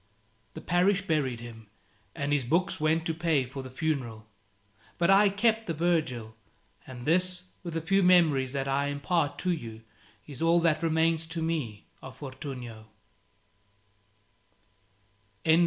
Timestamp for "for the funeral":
3.45-4.25